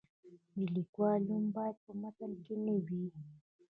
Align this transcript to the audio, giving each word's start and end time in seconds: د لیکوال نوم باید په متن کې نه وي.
د 0.55 0.57
لیکوال 0.75 1.19
نوم 1.29 1.45
باید 1.55 1.75
په 1.85 1.91
متن 2.01 2.31
کې 2.45 2.55
نه 2.65 2.75
وي. 2.85 3.05